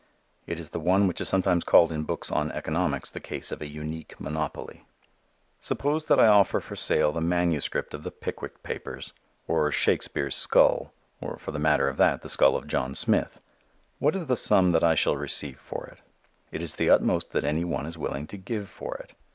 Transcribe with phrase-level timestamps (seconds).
[0.47, 3.61] It is the one which is sometimes called in books on economics the case of
[3.61, 4.83] an unique monopoly.
[5.59, 9.13] Suppose that I offer for sale the manuscript of the Pickwick Papers,
[9.47, 10.91] or Shakespere's skull,
[11.21, 13.39] or, for the matter of that, the skull of John Smith,
[13.99, 15.99] what is the sum that I shall receive for it?
[16.51, 19.13] It is the utmost that any one is willing to give for it.